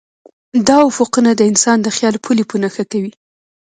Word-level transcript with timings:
دا 0.67 0.77
افقونه 0.89 1.31
د 1.35 1.41
انسان 1.51 1.77
د 1.83 1.87
خیال 1.95 2.15
پولې 2.23 2.43
په 2.49 2.55
نښه 2.61 2.83
کوي. 2.91 3.11